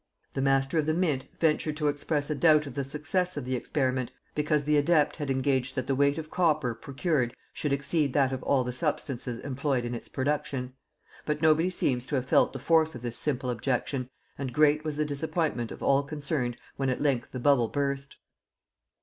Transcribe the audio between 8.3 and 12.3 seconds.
of all the substances employed in its production; but nobody seems to have